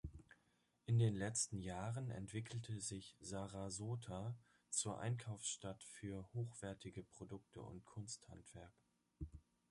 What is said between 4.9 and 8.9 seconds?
Einkaufsstadt für hochwertige Produkte und Kunsthandwerk.